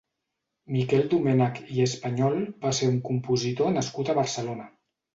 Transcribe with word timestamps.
Miquel 0.75 1.05
Domènech 1.11 1.61
i 1.75 1.85
Español 1.89 2.41
va 2.67 2.75
ser 2.81 2.93
un 2.95 2.99
compositor 3.13 3.75
nascut 3.81 4.15
a 4.17 4.21
Barcelona. 4.25 4.71